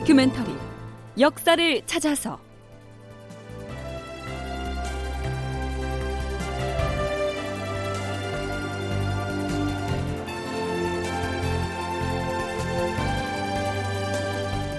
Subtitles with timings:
[0.00, 0.50] 다큐멘터리
[1.18, 2.40] 역사를 찾아서.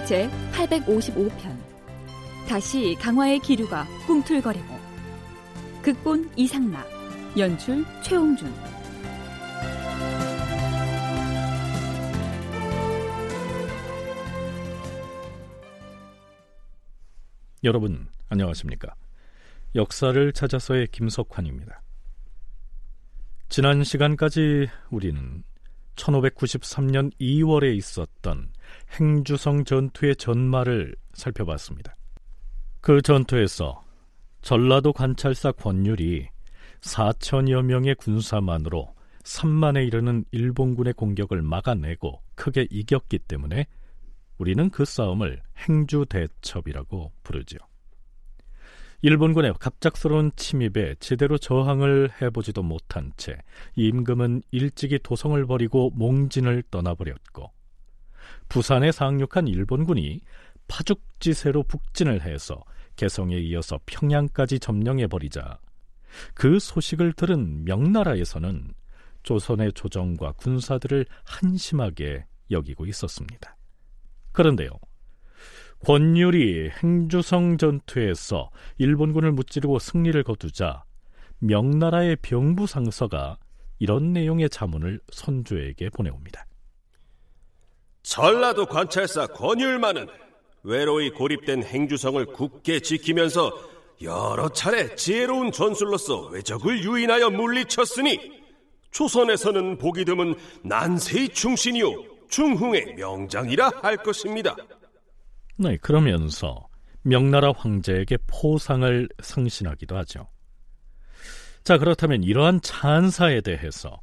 [0.06, 1.30] 제 855편.
[2.48, 4.74] 다시 강화의 기류가 꿈틀거리고.
[5.82, 6.84] 극본 이상락
[7.38, 8.52] 연출 최홍준
[17.64, 18.92] 여러분 안녕하십니까?
[19.76, 21.80] 역사를 찾아서의 김석환입니다.
[23.48, 25.44] 지난 시간까지 우리는
[25.94, 28.48] 1593년 2월에 있었던
[28.98, 31.94] 행주성 전투의 전말을 살펴봤습니다.
[32.80, 33.84] 그 전투에서
[34.40, 36.30] 전라도 관찰사 권율이
[36.80, 43.66] 4천여 명의 군사만으로 3만에 이르는 일본군의 공격을 막아내고 크게 이겼기 때문에
[44.38, 47.58] 우리는 그 싸움을 행주 대첩이라고 부르지요.
[49.04, 53.36] 일본군의 갑작스러운 침입에 제대로 저항을 해보지도 못한 채
[53.74, 57.50] 임금은 일찍이 도성을 버리고 몽진을 떠나버렸고
[58.48, 60.20] 부산에 상륙한 일본군이
[60.68, 62.62] 파죽지세로 북진을 해서
[62.94, 65.58] 개성에 이어서 평양까지 점령해버리자
[66.34, 68.72] 그 소식을 들은 명나라에서는
[69.24, 73.56] 조선의 조정과 군사들을 한심하게 여기고 있었습니다.
[74.32, 74.70] 그런데요.
[75.84, 80.84] 권율이 행주성 전투에서 일본군을 무찌르고 승리를 거두자
[81.40, 83.36] 명나라의 병부 상서가
[83.80, 86.46] 이런 내용의 자문을 선조에게 보내옵니다.
[88.02, 90.06] 전라도 관찰사 권율만은
[90.62, 93.52] 외로이 고립된 행주성을 굳게 지키면서
[94.02, 98.42] 여러 차례 지혜로운 전술로서 외적을 유인하여 물리쳤으니
[98.92, 104.56] 조선에서는 보기 드문 난세의 충신이요 중흥의 명장이라 할 것입니다.
[105.58, 106.66] 네, 그러면서
[107.02, 110.28] 명나라 황제에게 포상을 상신하기도 하죠.
[111.62, 114.00] 자, 그렇다면 이러한 찬사에 대해서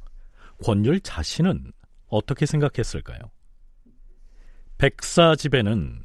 [0.64, 1.72] 권율 자신은
[2.06, 3.18] 어떻게 생각했을까요?
[4.78, 6.04] 백사 집에는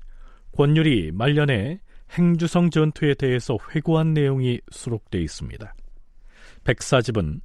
[0.51, 1.79] 권율이 말년에
[2.17, 5.73] 행주성 전투에 대해서 회고한 내용이 수록되어 있습니다.
[6.63, 7.41] 백사집은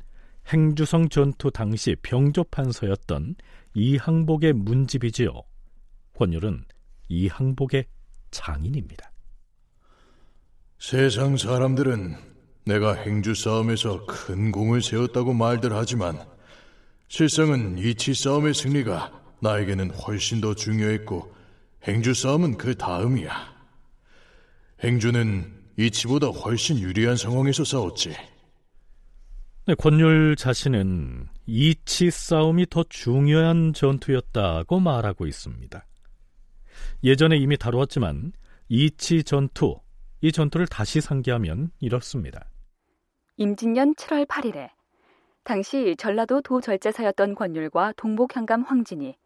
[0.53, 3.37] 행주성 전투 당시 병조판서였던
[3.75, 5.43] 이항복의 문집이지요.
[6.15, 6.65] 권율은
[7.09, 7.87] 이항복의
[8.31, 9.11] 장인입니다.
[10.79, 12.17] 세상 사람들은
[12.65, 16.19] 내가 행주 싸움에서 큰 공을 세웠다고 말들 하지만
[17.09, 21.35] 실상은 이치 싸움의 승리가 나에게는 훨씬 더 중요했고
[21.85, 23.61] 행주 싸움은 그 다음이야.
[24.85, 28.15] 행주는 이치보다 훨씬 유리한 상황에서 싸웠지.
[29.67, 35.85] 네, 권율 자신은 이치 싸움이 더 중요한 전투였다고 말하고 있습니다.
[37.03, 38.31] 예전에 이미 다루었지만
[38.69, 39.81] 이치 전투,
[40.21, 42.45] 이 전투를 다시 상기하면 이렇습니다.
[43.37, 44.69] 임진년 7월 8일에
[45.43, 49.17] 당시 전라도 도절제사였던 권율과 동복향감 황진이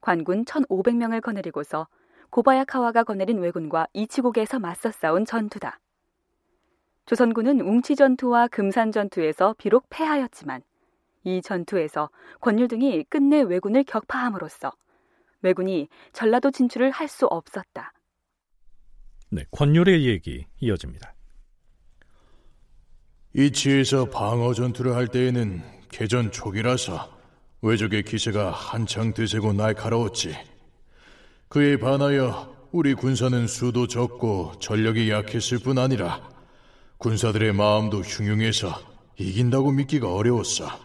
[0.00, 1.86] 관군 1,500명을 거느리고서
[2.30, 5.80] 고바야카와가 거느린 왜군과 이치곡에서 맞서 싸운 전투다.
[7.04, 10.62] 조선군은 웅치 전투와 금산 전투에서 비록 패하였지만
[11.24, 14.72] 이 전투에서 권율 등이 끝내 왜군을 격파함으로써
[15.42, 17.92] 왜군이 전라도 진출을 할 수 없었다.
[19.30, 21.12] 네, 권율의 얘기 이어집니다.
[23.34, 27.12] 이치에서 방어 전투를 할 때에는 개전 초기라서
[27.62, 30.36] 외적의 기세가 한창 드세고 날카로웠지.
[31.48, 36.28] 그에 반하여 우리 군사는 수도 적고 전력이 약했을 뿐 아니라
[36.98, 38.72] 군사들의 마음도 흉흉해서
[39.18, 40.83] 이긴다고 믿기가 어려웠어.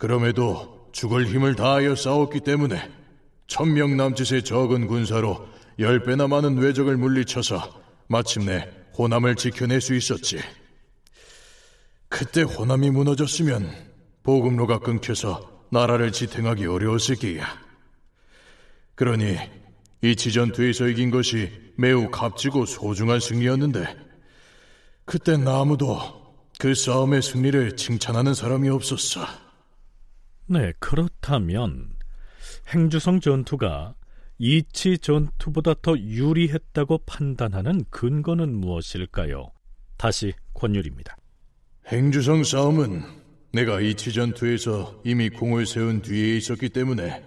[0.00, 2.90] 그럼에도 죽을 힘을 다하여 싸웠기 때문에
[3.46, 5.46] 천명 남짓의 적은 군사로
[5.78, 8.66] 열 배나 많은 외적을 물리쳐서 마침내
[8.96, 10.38] 호남을 지켜낼 수 있었지.
[12.08, 13.70] 그때 호남이 무너졌으면
[14.22, 17.46] 보급로가 끊겨서 나라를 지탱하기 어려웠을 게야.
[18.94, 19.36] 그러니
[20.00, 23.84] 이 지전투에서 이긴 것이 매우 값지고 소중한 승리였는데
[25.04, 26.00] 그땐 아무도
[26.58, 29.49] 그 싸움의 승리를 칭찬하는 사람이 없었어.
[30.52, 31.90] 네, 그렇다면
[32.74, 33.94] 행주성 전투가
[34.36, 39.52] 이치 전투보다 더 유리했다고 판단하는 근거는 무엇일까요?
[39.96, 41.16] 다시 권율입니다.
[41.86, 43.04] 행주성 싸움은
[43.52, 47.22] 내가 이치 전투에서 이미 공을 세운 뒤에 있었기 때문에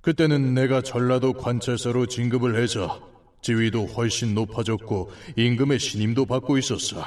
[0.00, 3.08] 그때는 내가 전라도 관찰사로 진급을 해서
[3.42, 7.04] 지위도 훨씬 높아졌고 임금의 신임도 받고 있었어.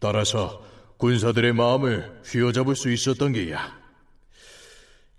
[0.00, 0.62] 따라서
[0.98, 3.87] 군사들의 마음을 휘어잡을 수 있었던 게야.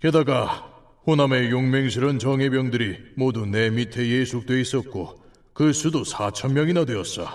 [0.00, 0.66] 게다가
[1.06, 7.28] 호남의 용맹스런 정예병들이 모두 내 밑에 예숙돼 있었고 그 수도 4천 명이나 되었어.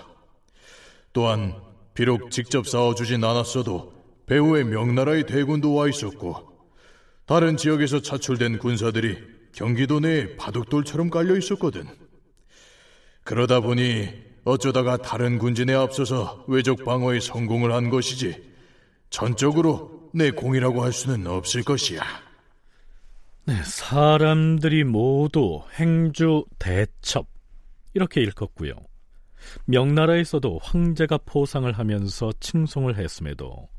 [1.14, 1.56] 또한
[1.94, 3.94] 비록 직접 싸워주진 않았어도
[4.26, 6.58] 배후에 명나라의 대군도 와 있었고
[7.28, 9.18] 다른 지역에서 차출된 군사들이
[9.52, 11.88] 경기도 내에 바둑돌처럼 깔려 있었거든.
[13.24, 14.10] 그러다 보니
[14.44, 18.44] 어쩌다가 다른 군진에 앞서서 외적 방어에 성공을 한 것이지
[19.12, 22.25] 전적으로 내 공이라고 할 수는 없을 것이야.
[23.48, 27.28] 네, 사람들이 모두 행주 대첩
[27.94, 28.74] 이렇게 읽었고요.
[29.66, 33.70] 명나라에서도 황제가 포상을 하면서 칭송을 했음에도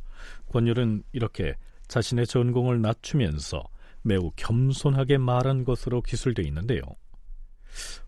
[0.50, 1.56] 권율은 이렇게
[1.88, 3.64] 자신의 전공을 낮추면서
[4.02, 6.82] 매우 겸손하게 말한 것으로 기술되어 있는데요.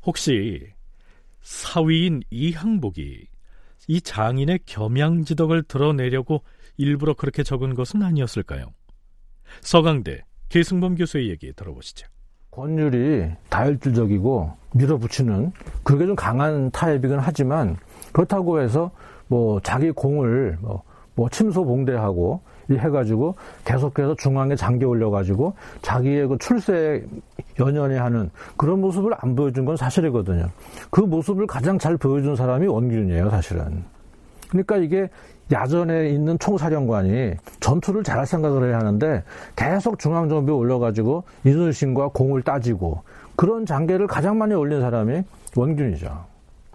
[0.04, 0.72] 혹시
[1.40, 3.26] 사위인 이항복이
[3.88, 6.44] 이 장인의 겸양지덕을 드러내려고
[6.76, 8.72] 일부러 그렇게 적은 것은 아니었을까요?
[9.60, 12.06] 서강대 계승범 교수의 얘기 들어보시죠.
[12.50, 15.52] 권율이 다혈질적이고 밀어붙이는
[15.82, 17.76] 그게 좀 강한 타입이긴 하지만
[18.12, 18.90] 그렇다고 해서
[19.28, 20.82] 뭐 자기 공을 뭐,
[21.14, 22.40] 뭐 침소봉대하고
[22.70, 27.04] 해가지고 계속해서 중앙에 잠겨 올려가지고 자기의 그 출세
[27.58, 30.48] 연연해 하는 그런 모습을 안 보여준 건 사실이거든요.
[30.90, 33.84] 그 모습을 가장 잘 보여준 사람이 원균이에요, 사실은.
[34.50, 35.08] 그러니까 이게
[35.50, 39.22] 야전에 있는 총사령관이 전투를 잘할 생각을 해야 하는데
[39.56, 43.02] 계속 중앙정비에 올려가지고 이순신과 공을 따지고
[43.36, 45.22] 그런 장계를 가장 많이 올린 사람이
[45.56, 46.24] 원균이죠.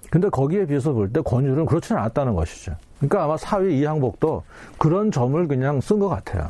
[0.09, 2.75] 근데 거기에 비해서 볼 때 권율은 그렇지는 않았다는 것이죠.
[2.97, 4.43] 그러니까 아마 사위 이항복도
[4.77, 6.49] 그런 점을 그냥 쓴 것 같아요.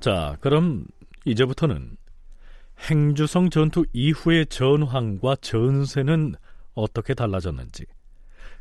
[0.00, 0.84] 자, 그럼
[1.24, 1.96] 이제부터는
[2.90, 6.34] 행주성 전투 이후의 전황과 전세는
[6.74, 7.86] 어떻게 달라졌는지,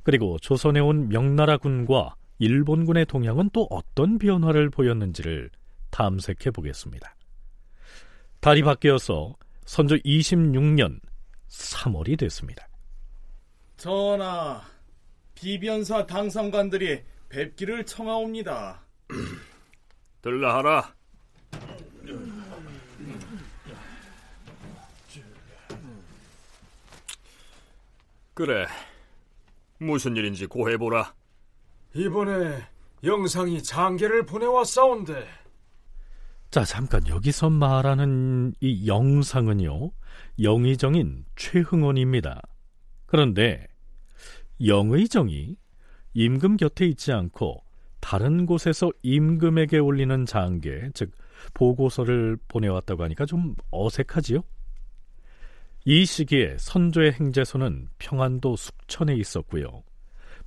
[0.03, 5.49] 그리고 조선에 온 명나라군과 일본군의 동향은 또 어떤 변화를 보였는지를
[5.91, 7.15] 탐색해 보겠습니다.
[8.39, 10.99] 달이 바뀌어서 선조 26년
[11.49, 12.67] 3월이 됐습니다.
[13.77, 14.61] 전하,
[15.35, 18.81] 비변사 당상관들이 뵙기를 청하옵니다.
[20.21, 20.93] 들라하라.
[28.33, 28.65] 그래.
[29.79, 31.13] 무슨 일인지 고해보라.
[31.93, 32.63] 이번에
[33.03, 35.27] 영상이 장계를 보내왔사온데.
[36.49, 39.91] 자, 잠깐 여기서 말하는 이 영상은요.
[40.41, 42.41] 영의정인 최흥원입니다.
[43.05, 43.67] 그런데
[44.63, 45.55] 영의정이
[46.13, 47.63] 임금 곁에 있지 않고
[47.99, 51.11] 다른 곳에서 임금에게 올리는 장계, 즉
[51.53, 54.43] 보고서를 보내왔다고 하니까 좀 어색하지요?
[55.85, 59.83] 이 시기에 선조의 행제소는 평안도 숙천에 있었고요.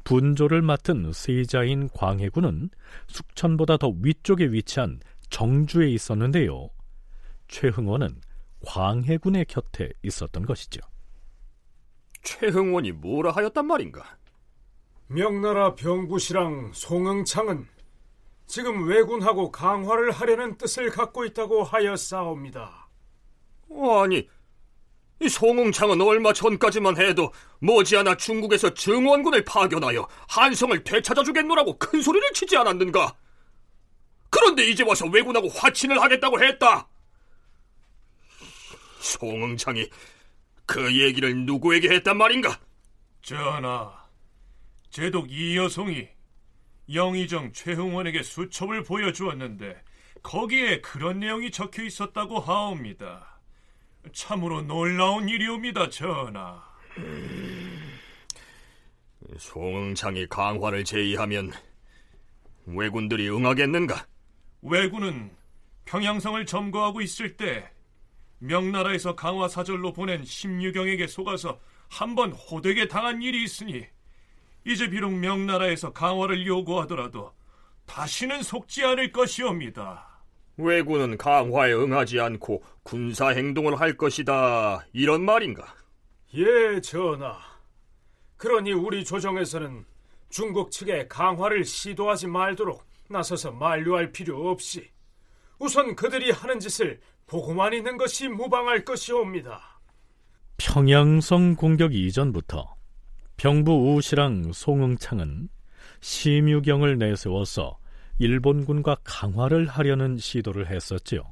[0.05, 2.71] 분조를 맡은 세자인 광해군은
[3.09, 6.71] 숙천보다 더 위쪽에 위치한 정주에 있었는데요.
[7.49, 8.21] 최흥원은
[8.65, 10.81] 광해군의 곁에 있었던 것이죠.
[12.23, 14.17] 최흥원이 뭐라 하였단 말인가?
[15.09, 17.67] 명나라 병부시랑 송응창은
[18.47, 22.89] 지금 왜군하고 강화를 하려는 뜻을 갖고 있다고 하였사옵니다.
[24.03, 24.29] 아니,
[25.21, 33.17] 이 송응창은 얼마 전까지만 해도 머지않아 중국에서 증원군을 파견하여 한성을 되찾아주겠노라고 큰 소리를 치지 않았는가?
[34.29, 36.87] 그런데 이제 와서 왜군하고 화친을 하겠다고 했다.
[39.01, 39.89] 송응창이
[40.67, 42.59] 그 얘기를 누구에게 했단 말인가?
[43.23, 44.05] 전하,
[44.91, 46.09] 제독 이여송이
[46.93, 49.83] 영의정 최흥원에게 수첩을 보여주었는데
[50.23, 53.36] 거기에 그런 내용이 적혀 있었다고 하옵니다.
[54.13, 56.63] 참으로 놀라운 일이옵니다, 전하.
[59.39, 61.53] 송응창이 강화를 제의하면
[62.67, 64.07] 왜군들이 응하겠는가?
[64.63, 65.31] 왜군은
[65.85, 67.71] 평양성을 점거하고 있을 때
[68.39, 73.87] 명나라에서 강화 사절로 보낸 심유경에게 속아서 한번 호되게 당한 일이 있으니
[74.65, 77.33] 이제 비록 명나라에서 강화를 요구하더라도
[77.87, 80.16] 다시는 속지 않을 것이옵니다.
[80.57, 84.87] 왜군은 강화에 응하지 않고 군사 행동을 할 것이다.
[84.93, 85.75] 이런 말인가?
[86.35, 87.39] 예, 전하.
[88.37, 89.85] 그러니 우리 조정에서는
[90.29, 94.91] 중국 측에 강화를 시도하지 말도록 나서서 만류할 필요 없이
[95.59, 99.81] 우선 그들이 하는 짓을 보고만 있는 것이 무방할 것이옵니다.
[100.59, 102.75] 평양성 공격 이전부터
[103.37, 105.49] 병부 우시랑 송응창은
[106.01, 107.79] 심유경을 내세워서
[108.19, 111.23] 일본군과 강화를 하려는 시도를 했었지요.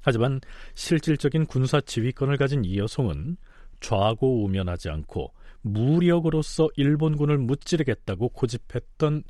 [0.00, 0.40] 하지만
[0.74, 3.36] 실질적인 군사 지휘권을 가진 이여송은
[3.80, 9.22] 좌고 우면하지 않고 무력으로서 일본군을 무찌르겠다고 고집했던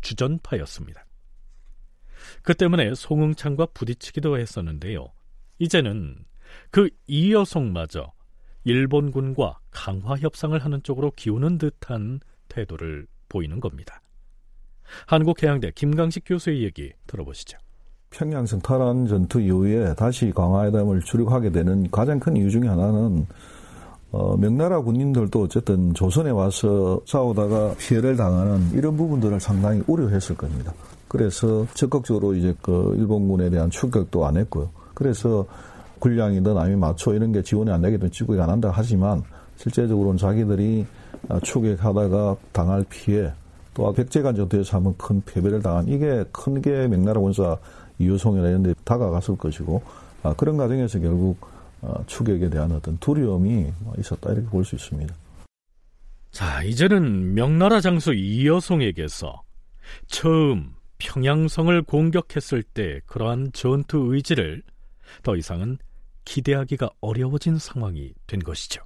[0.00, 1.06] 주전파였습니다.
[2.42, 5.12] 그 때문에 송응창과 부딪히기도 했었는데요.
[5.58, 6.24] 이제는
[6.70, 8.12] 그 이여송마저
[8.64, 14.01] 일본군과 강화 협상을 하는 쪽으로 기우는 듯한 태도를 보이는 겁니다.
[15.06, 17.58] 한국해양대 김강식 교수의 얘기 들어보시죠.
[18.10, 23.26] 평양성 탈환 전투 이후에 다시 강화회담을 주력하게 되는 가장 큰 이유 중에 하나는
[24.12, 30.74] 어, 명나라 군인들도 어쨌든 조선에 와서 싸우다가 피해를 당하는 이런 부분들을 상당히 우려했을 겁니다.
[31.08, 34.68] 그래서 적극적으로 이제 그 일본군에 대한 추격도 안 했고요.
[34.92, 35.46] 그래서
[35.98, 39.22] 군량이든 아니면 마초 이런 게 지원이 안 되게 되 지구에 안 한다 하지만
[39.56, 40.84] 실제적으로는 자기들이
[41.42, 43.32] 추격하다가 당할 피해
[43.74, 47.56] 또 백제간 전투에서 한 번 큰 패배를 당한 이게 큰게 명나라 군사
[47.98, 49.82] 이유송이나 이런 데 다가갔을 것이고
[50.22, 51.36] 아, 그런 과정에서 결국
[51.80, 55.14] 어, 추격에 대한 어떤 두려움이 있었다 이렇게 볼 수 있습니다.
[56.30, 59.42] 자, 이제는 명나라 장수 이여송에게서
[60.06, 64.62] 처음 평양성을 공격했을 때 그러한 전투 의지를
[65.22, 65.76] 더 이상은
[66.24, 68.82] 기대하기가 어려워진 상황이 된 것이죠.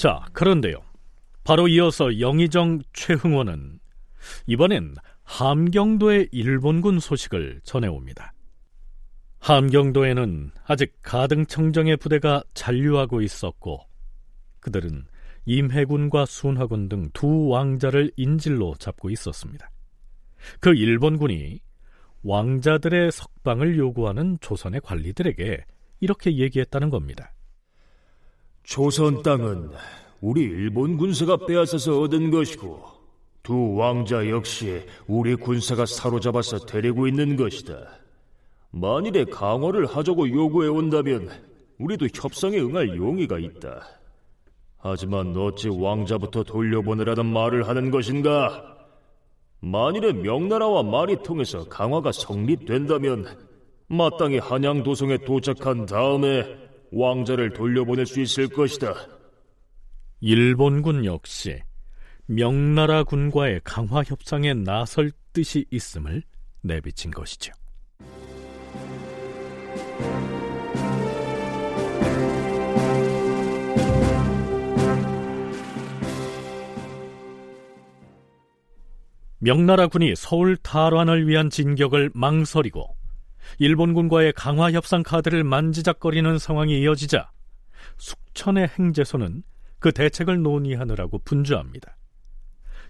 [0.00, 0.80] 자, 그런데요.
[1.44, 3.80] 바로 이어서 영의정 최흥원은
[4.46, 8.32] 이번엔 함경도의 일본군 소식을 전해옵니다.
[9.40, 13.86] 함경도에는 아직 가등청정의 부대가 잔류하고 있었고
[14.60, 15.04] 그들은
[15.44, 19.70] 임해군과 순화군 등 두 왕자를 인질로 잡고 있었습니다.
[20.60, 21.60] 그 일본군이
[22.22, 25.62] 왕자들의 석방을 요구하는 조선의 관리들에게
[26.00, 27.34] 이렇게 얘기했다는 겁니다.
[28.70, 29.72] 조선 땅은
[30.20, 32.80] 우리 일본 군사가 빼앗아서 얻은 것이고
[33.42, 37.74] 두 왕자 역시 우리 군사가 사로잡아서 데리고 있는 것이다.
[38.70, 41.30] 만일에 강화를 하자고 요구해 온다면
[41.80, 43.88] 우리도 협상에 응할 용의가 있다.
[44.78, 48.76] 하지만 어찌 왕자부터 돌려보내라는 말을 하는 것인가?
[49.58, 53.26] 만일에 명나라와 말이 통해서 강화가 성립된다면
[53.88, 56.59] 마땅히 한양 도성에 도착한 다음에
[56.92, 58.94] 왕자를 돌려보낼 수 있을 것이다.
[60.20, 61.60] 일본군 역시
[62.26, 66.22] 명나라 군과의 강화 협상에 나설 뜻이 있음을
[66.62, 67.52] 내비친 것이죠.
[79.42, 82.99] 명나라 군이 서울 탈환을 위한 진격을 망설이고
[83.60, 87.30] 일본군과의 강화 협상 카드를 만지작거리는 상황이 이어지자
[87.98, 89.42] 숙천의 행제소는
[89.78, 91.94] 그 대책을 논의하느라고 분주합니다.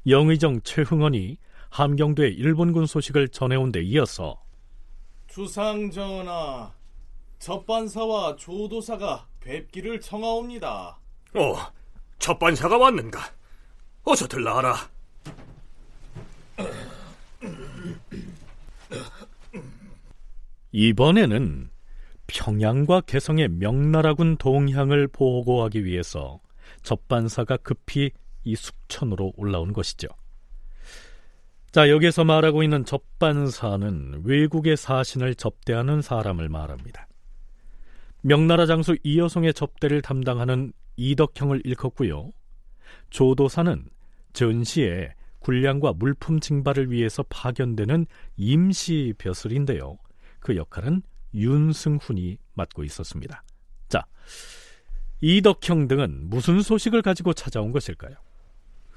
[0.07, 1.39] 영의정 최흥원이
[1.71, 4.41] 함경도의 일본군 소식을 전해온 데 이어서
[5.27, 6.73] 주상전하,
[7.41, 11.01] 첫반사와 조도사가 뵙기를 청하옵니다.
[11.35, 11.57] 어,
[12.21, 13.19] 첫반사가 왔는가?
[14.05, 14.77] 어서 들라하라.
[20.73, 21.71] 이번에는
[22.27, 26.41] 평양과 개성의 명나라군 동향을 보고하기 위해서
[26.83, 28.13] 접반사가 급히
[28.45, 30.09] 이 숙천으로 올라온 것이죠.
[31.73, 37.07] 자, 여기서 말하고 있는 접반사는 외국의 사신을 접대하는 사람을 말합니다.
[38.23, 42.31] 명나라 장수 이여송의 접대를 담당하는 이덕형을 일컫고요.
[43.11, 43.89] 조도사는
[44.33, 49.97] 전시에 군량과 물품 징발을 위해서 파견되는 임시 벼슬인데요.
[50.41, 51.03] 그 역할은
[51.35, 53.45] 윤승훈이 맡고 있었습니다.
[53.89, 54.05] 자,
[55.21, 58.17] 이덕형 등은 무슨 소식을 가지고 찾아온 것일까요?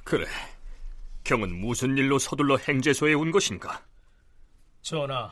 [0.04, 0.26] 그래,
[1.24, 3.84] 경은 무슨 일로 서둘러 행제소에 온 것인가?
[4.82, 5.32] 전하,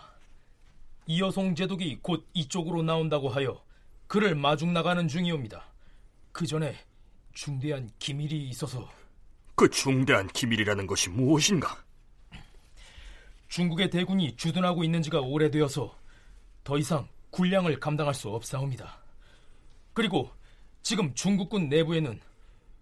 [1.08, 3.62] 이여송 제독이 곧 이쪽으로 나온다고 하여
[4.08, 5.66] 그를 마중 나가는 중이옵니다.
[6.32, 6.78] 그 전에
[7.34, 8.90] 중대한 기밀이 있어서
[9.56, 11.84] 그 중대한 기밀이라는 것이 무엇인가?
[13.50, 15.94] 중국의 대군이 주둔하고 있는 지가 오래되어서
[16.64, 19.00] 더 이상 군량을 감당할 수 없사옵니다.
[19.94, 20.32] 그리고
[20.82, 22.20] 지금 중국군 내부에는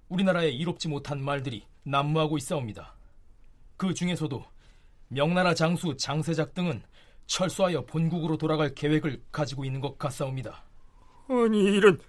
[0.10, 2.94] 우리나라에 이롭지 못한 말들이 난무하고 있사옵니다.
[3.78, 4.44] 그 중에서도
[5.08, 6.84] 명나라 장수 장세작 등은
[7.28, 10.64] 철수하여 본국으로 돌아갈 계획을 가지고 있는 것 같사옵니다.
[11.28, 12.00] 아니 이런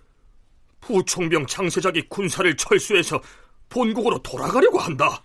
[0.81, 3.21] 부총병 장세작이 군사를 철수해서
[3.69, 5.23] 본국으로 돌아가려고 한다.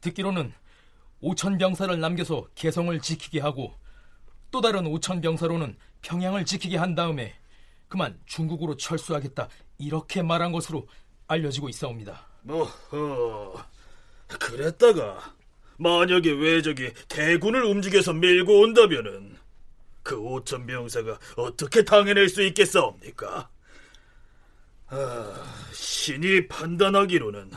[0.00, 0.52] 듣기로는
[1.20, 3.74] 오천 병사를 남겨서 개성을 지키게 하고
[4.50, 7.34] 또 다른 오천 병사로는 평양을 지키게 한 다음에
[7.88, 10.86] 그만 중국으로 철수하겠다 이렇게 말한 것으로
[11.26, 12.26] 알려지고 있사옵니다.
[12.42, 13.54] 뭐, 어,
[14.38, 15.34] 그랬다가
[15.76, 19.38] 만약에 왜적이 대군을 움직여서 밀고 온다면은
[20.02, 23.48] 그 오천 병사가 어떻게 당해낼 수 있겠사옵니까?
[24.88, 27.52] 아, 신이 판단하기로는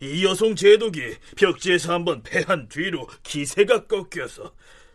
[0.00, 4.52] 이 여성 제독이 벽지에서 한번 패한 뒤로 기세가 꺾여서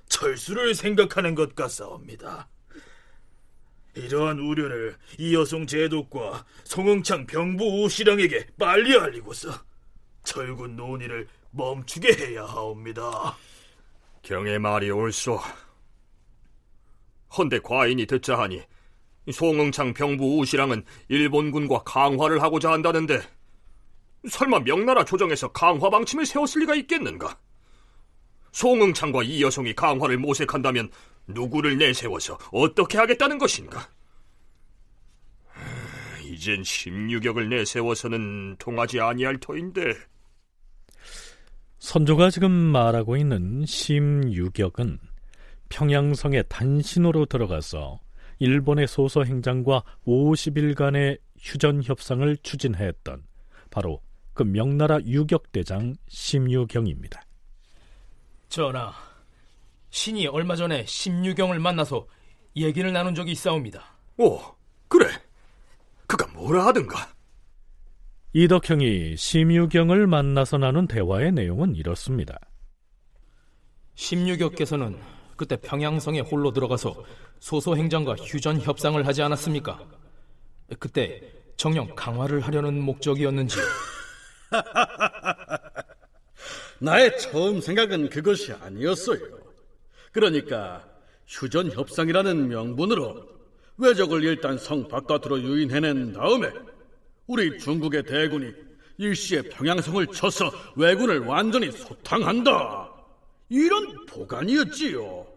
[0.10, 2.48] 철수를 생각하는 것 같사옵니다.
[3.96, 9.50] 이러한 우려를 이 여성 제독과 송응창 병부 우시랑에게 빨리 알리고서
[10.24, 13.36] 철군 논의를 멈추게 해야 하옵니다.
[14.22, 15.40] 경의 말이 옳소.
[17.38, 18.62] 헌데 과인이 듣자 하니
[19.32, 23.22] 송응창 병부 우시랑은 일본군과 강화를 하고자 한다는데
[24.30, 27.38] 설마 명나라 조정에서 강화 방침을 세웠을 리가 있겠는가?
[28.52, 30.90] 송응창과 이 여성이 강화를 모색한다면
[31.28, 33.90] 누구를 내세워서 어떻게 하겠다는 것인가?
[36.24, 39.94] 이젠 심유격을 내세워서는 통하지 아니할 터인데.
[41.80, 45.00] 선조가 지금 말하고 있는 심유격은
[45.70, 48.00] 평양성에 단신으로 들어가서
[48.40, 53.24] 일본의 소서 행장과 50일간의 휴전 협상을 추진했던
[53.70, 54.02] 바로
[54.34, 57.27] 그 명나라 유격대장 심유경입니다.
[58.50, 58.94] 전하,
[59.90, 62.08] 신이 얼마 전에 심유경을 만나서
[62.56, 63.84] 얘기를 나눈 적이 있사옵니다.
[64.18, 64.40] 오,
[64.88, 65.08] 그래.
[66.08, 67.10] 그가 뭐라 하든가.
[68.34, 72.38] 이덕형이 심유경을 만나서 나눈 대화의 내용은 이렇습니다.
[73.96, 74.98] 심유격께서는
[75.36, 77.04] 그때 평양성에 홀로 들어가서
[77.40, 79.80] 소소행장과 휴전 협상을 하지 않았습니까?
[80.80, 81.22] 그때
[81.58, 83.58] 정령 강화를 하려는 목적이었는지.
[86.80, 89.20] 나의 처음 생각은 그것이 아니었어요.
[90.12, 90.88] 그러니까
[91.28, 93.26] 휴전 협상이라는 명분으로
[93.78, 96.52] 외적을 일단 성 바깥으로 유인해낸 다음에
[97.28, 98.54] 우리 중국의 대군이
[98.98, 102.92] 일시에 평양성을 쳐서 왜군을 완전히 소탕한다.
[103.50, 105.28] 이런 보관이었지요.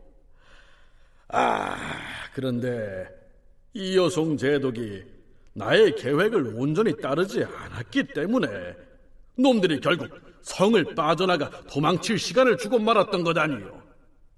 [1.29, 1.77] 아,
[2.35, 3.07] 그런데
[3.75, 5.05] 이 여송 제독이
[5.53, 8.49] 나의 계획을 온전히 따르지 않았기 때문에
[9.37, 10.09] 놈들이 결국
[10.43, 13.83] 성을 빠져나가 도망칠 시간을 주고 말았던 것 아니요.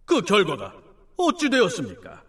[0.04, 0.74] 그 결과가
[1.16, 2.22] 어찌 되었습니까?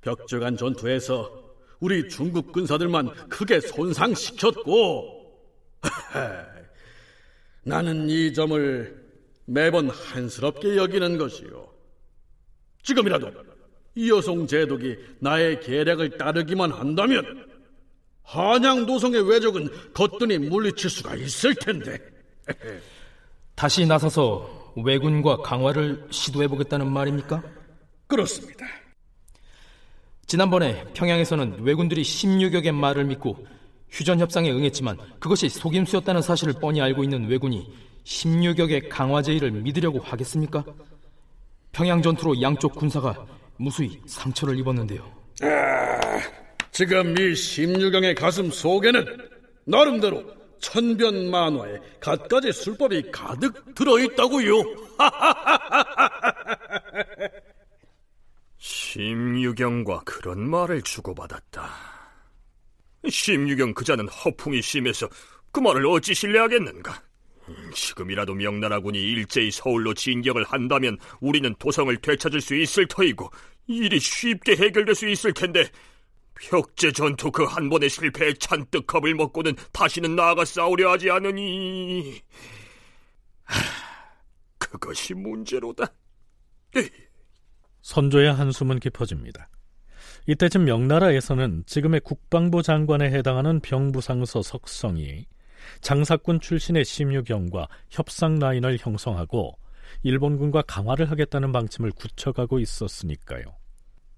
[0.00, 1.44] 벽조간 전투에서
[1.80, 5.24] 우리 중국 군사들만 크게 손상시켰고
[7.64, 9.04] 나는 이 점을
[9.46, 11.68] 매번 한스럽게 여기는 것이요.
[12.82, 13.30] 지금이라도
[13.94, 17.46] 이여송 제독이 나의 계략을 따르기만 한다면
[18.22, 22.13] 한양 도성의 왜적은 거뜬히 물리칠 수가 있을 텐데.
[23.54, 27.42] 다시 나서서 왜군과 강화를 시도해 보겠다는 말입니까?
[28.06, 28.66] 그렇습니다.
[30.26, 33.46] 지난번에 평양에서는 왜군들이 16여 개 말을 믿고
[33.90, 37.72] 휴전 협상에 응했지만 그것이 속임수였다는 사실을 뻔히 알고 있는 왜군이
[38.04, 40.64] 16여 개 강화 제의를 믿으려고 하겠습니까?
[41.72, 43.26] 평양 전투로 양쪽 군사가
[43.56, 45.10] 무수히 상처를 입었는데요.
[45.42, 46.20] 아,
[46.70, 49.04] 지금 이 16경의 가슴 속에는
[49.64, 50.24] 나름대로
[50.64, 54.62] 천변만화의 갖가지 술법이 가득 들어있다고요.
[58.58, 61.68] 심유경과 그런 말을 주고받았다.
[63.08, 65.08] 심유경 그자는 허풍이 심해서
[65.52, 67.02] 그 말을 어찌 신뢰하겠는가?
[67.74, 73.30] 지금이라도 명나라군이 일제히 서울로 진격을 한다면 우리는 도성을 되찾을 수 있을 터이고
[73.66, 75.68] 일이 쉽게 해결될 수 있을 텐데
[76.48, 82.20] 벽제 전투 그 한 번의 실패에 잔뜩 겁을 먹고는 다시는 나아가 싸우려 하지 않으니
[83.44, 83.60] 하,
[84.58, 85.86] 그것이 문제로다.
[86.76, 86.88] 에이.
[87.82, 89.48] 선조의 한숨은 깊어집니다.
[90.26, 95.26] 이때쯤 명나라에서는 지금의 국방부 장관에 해당하는 병부상서 석성이
[95.82, 99.58] 장사꾼 출신의 심유경과 협상 라인을 형성하고
[100.02, 103.44] 일본군과 강화를 하겠다는 방침을 굳혀가고 있었으니까요.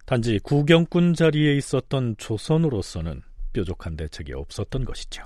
[0.07, 5.25] 단지 구경꾼 자리에 있었던 조선으로서는 뾰족한 대책이 없었던 것이죠.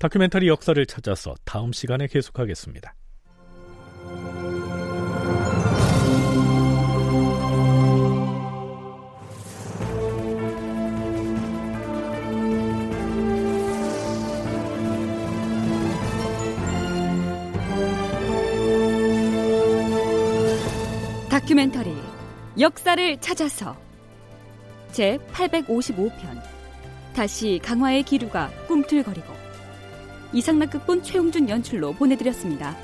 [0.00, 2.92] 다큐멘터리 역사를 찾아서 다음 시간에 계속하겠습니다.
[21.30, 21.94] 다큐멘터리
[22.58, 23.83] 역사를 찾아서
[24.94, 26.40] 제 855편
[27.16, 29.26] 다시 강화의 기류가 꿈틀거리고
[30.32, 32.76] 이상락극본 최용준 연출로 보내드렸습니다.